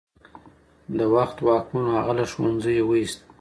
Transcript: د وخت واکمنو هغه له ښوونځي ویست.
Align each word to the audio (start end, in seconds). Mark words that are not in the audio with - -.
د 0.97 0.99
وخت 1.15 1.37
واکمنو 1.47 1.89
هغه 1.97 2.13
له 2.19 2.25
ښوونځي 2.31 2.77
ویست. 2.87 3.19